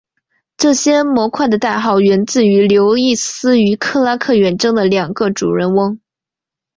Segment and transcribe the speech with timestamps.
[0.57, 5.99] 这些模块的代号源自于刘易斯与克拉克远征的两个主人翁。